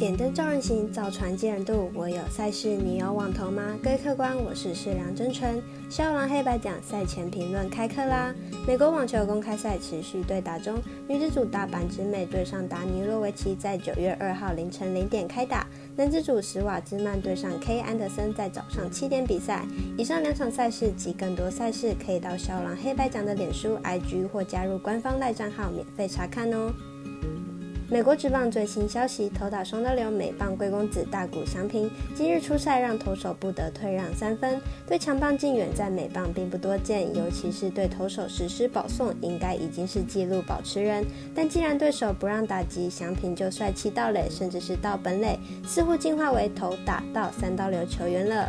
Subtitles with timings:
[0.00, 1.90] 点灯照人行，造船接人度。
[1.92, 3.78] 我有赛事，你有网投吗？
[3.82, 5.62] 各位客官，我是世良真纯。
[5.90, 8.34] 肖郎黑白奖赛前评论开课啦！
[8.66, 19.66] 美国网球公开赛持续对打中，女子组大阪直美对上达尼洛维奇在九月二号凌晨零点开打，男子组史瓦兹曼对上 K 安德森在早上七点比赛。
[19.98, 26.72] 以上两场赛事及更多赛事，可以到肖郎黑白奖的脸书、IG 或加入官方赖账号免费查看哦。
[27.90, 34.60] 美国职棒最新消息：投打双刀流美棒贵公子大谷翔平今日出赛，让投手不得退让三分。
[34.86, 41.04] 对强棒近远在美棒并不多见，尤其是对投手实施保送，应该已经是纪录保持人。
[41.34, 48.48] 但既然对手不让打击，翔平就帅气到垒，甚至是到本垒，似乎进化为投打到三刀流球员了。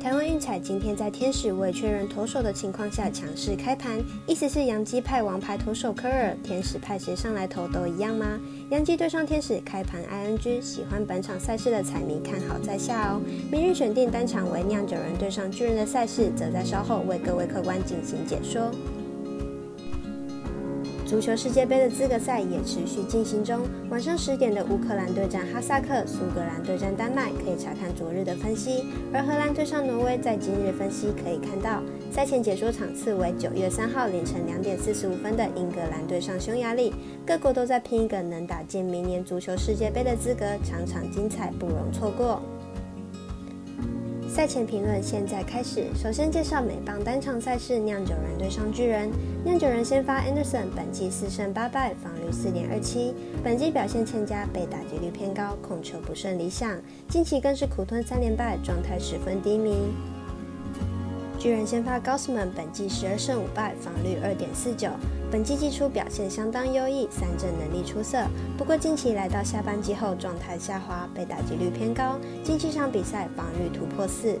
[0.00, 8.40] 台湾运彩今天在天使未确认投手的情况下强势开盘，意思是洋基派王牌投手科尔，天使派谁上来投都一样吗？
[8.70, 13.20] 洋基对上天使开盘 ING，喜欢本场赛事的彩迷看好在下哦。
[13.52, 18.70] 明日选定单场为酿酒人对上巨人的赛事，则在稍后为各位客官进行解说。
[21.10, 23.62] 足球世界杯的资格赛也持续进行中。
[23.90, 28.84] 晚上十点的乌克兰对战哈萨克，苏格兰对战丹麦，可以查看昨日的分析。
[29.12, 36.94] 而荷兰对上挪威，在今日分析可以看到，赛前解说场次为九月三号凌晨两点四十五分的英格兰对上匈牙利。
[37.26, 42.40] 各国都在拼一个能打进明年足球世界杯的资格，场场精彩，不容错过。
[44.40, 45.84] 赛前评论现在开始。
[45.94, 49.10] 首先介绍美棒单场赛事，酿酒人对上巨人。
[49.44, 53.14] 酿酒人先发 Anderson，本季四胜八败，防率四点二七。
[53.44, 56.80] 本季表现欠佳，被打击率偏高，控球不甚理想。
[57.06, 59.74] 近期更是苦吞三连败，状态十分低迷。
[61.40, 64.90] 巨人先发 Gosman 本季十二胜五败，防率二点四九。
[65.32, 68.26] 本季季初表现相当优异，三振能力出色。
[68.58, 72.18] 不过近期来到下半季后，状态下滑，被打击率偏高。
[72.44, 74.38] 近期场比赛防率突破四。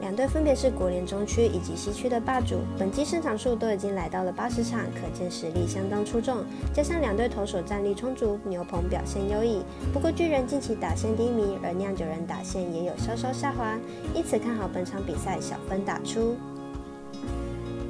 [0.00, 6.38] 两队分别是国联中区以及西区的霸主，本季胜场数都已经来到了八十场，可见实力相当出众。
[6.72, 9.62] 加上两队投手战力充足，牛棚表现优异。
[9.92, 13.78] 不过巨人近期打线低迷，而酿酒人打线也有稍稍下滑，
[14.14, 16.34] 因此看好本场比赛小分打出。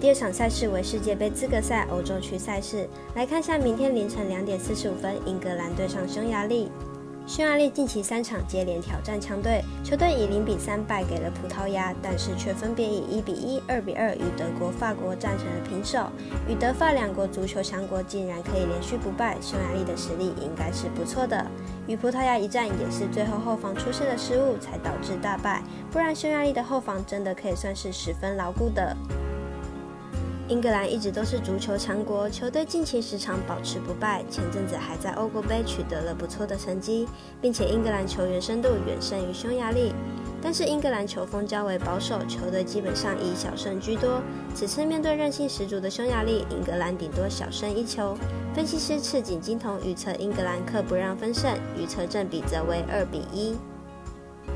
[0.00, 6.72] 第二场赛事为世界杯资格赛欧洲区赛事，来看下明天凌晨两点四十五分，英格兰对上匈牙利。
[7.26, 16.10] 匈牙利近期三场接连挑战强队，球队以零比三败给了葡萄牙，但是却分别以一比一、二比二与德国、法国战成了平手。
[16.48, 21.46] 与德法两国足球强国竟然可以连续不败，匈牙利的实力应该是不错的。
[21.86, 28.96] 与葡萄牙一战也是最后后防出现了失误才导致大败，不然匈牙利的后防真的可以算是十分牢固的。
[30.50, 37.06] 英格兰一直都是足球强国，球队近期时常保持不败，前阵子还在欧国杯取得了不错的成绩，
[37.40, 39.92] 并且英格兰球员深度远胜于匈牙利。
[40.42, 44.20] 但是英格兰球风较为保守，球队基本上以小胜居多。
[44.52, 48.18] 此次面对韧性十足的匈牙利，英格兰顶多小胜一球。
[48.52, 53.54] 分析师赤井金童预测英格兰克不让分胜，预测正比则为二比一。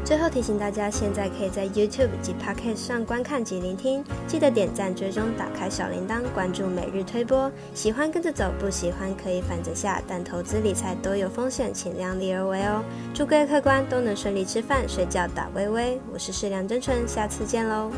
[0.04, 7.50] 最后提醒大家，现在可以在 YouTube 及 Pocket 上观看及聆听，记得点赞、追踪、打开小铃铛、关注每日推播。
[7.72, 12.84] 喜欢跟着走，不喜欢可以反着下，但投资理财都有风险，请量力而为哦。
[13.14, 15.98] 祝各位客官都能顺利吃饭、睡觉、打微微。
[16.12, 17.90] 我是适量真纯，下次见喽。